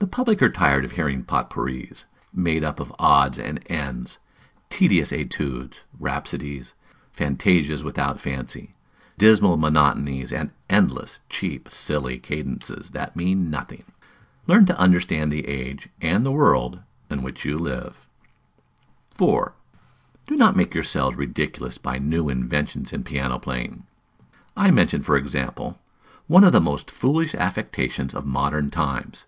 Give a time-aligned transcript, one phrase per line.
[0.00, 4.18] The public are tired of hearing Potpourris, made up of odds and ends,
[4.68, 6.74] tedious Etudes, Rhapsodies,
[7.16, 8.74] Fantasias without fancy,
[9.16, 13.84] dismal monotonies and endless, cheap, silly cadences that mean nothing.
[14.48, 18.08] Learn to understand the age, and the world in which you live.
[19.14, 19.54] 4.
[20.26, 23.84] Do not make yourselves ridiculous by new inventions in piano playing.
[24.56, 25.78] I mention, for example,
[26.26, 29.26] one of the most foolish affectations of modern times.